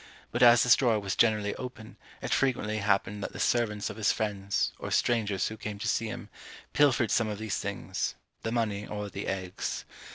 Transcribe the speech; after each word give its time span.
But 0.31 0.41
as 0.41 0.63
this 0.63 0.75
drawer 0.75 0.99
was 0.99 1.15
generally 1.15 1.53
open, 1.57 1.95
it 2.23 2.33
frequently 2.33 2.79
happened 2.79 3.21
that 3.23 3.33
the 3.33 3.39
servants 3.39 3.91
of 3.91 3.97
his 3.97 4.11
friends, 4.11 4.71
or 4.79 4.89
strangers 4.89 5.47
who 5.49 5.57
came 5.57 5.77
to 5.77 5.87
see 5.87 6.07
him, 6.07 6.29
pilfered 6.73 7.11
some 7.11 7.27
of 7.27 7.37
these 7.37 7.59
things; 7.59 8.15
the 8.41 8.51
money 8.51 8.87
or 8.87 9.11
the 9.11 9.27
eggs. 9.27 9.85